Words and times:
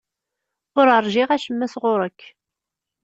Ur 0.79 0.87
ṛjiɣ 1.05 1.29
acemma 1.31 1.67
sɣur-k. 1.73 2.19